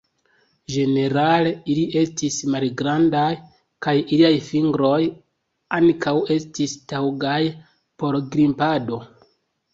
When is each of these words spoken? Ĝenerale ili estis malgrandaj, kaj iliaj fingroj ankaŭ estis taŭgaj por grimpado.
Ĝenerale 0.75 1.51
ili 1.73 1.83
estis 2.01 2.37
malgrandaj, 2.53 3.27
kaj 3.87 3.93
iliaj 4.17 4.33
fingroj 4.47 4.97
ankaŭ 5.79 6.17
estis 6.39 6.75
taŭgaj 6.95 7.39
por 8.03 8.21
grimpado. 8.33 9.01